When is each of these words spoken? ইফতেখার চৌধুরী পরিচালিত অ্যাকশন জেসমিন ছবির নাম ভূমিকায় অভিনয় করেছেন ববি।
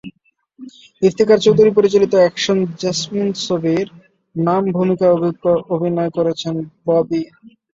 ইফতেখার 1.01 1.39
চৌধুরী 1.41 1.71
পরিচালিত 1.73 2.13
অ্যাকশন 2.17 2.57
জেসমিন 2.81 3.27
ছবির 3.39 3.87
নাম 4.35 4.63
ভূমিকায় 4.75 5.15
অভিনয় 5.75 6.11
করেছেন 6.17 6.55
ববি। 6.87 7.21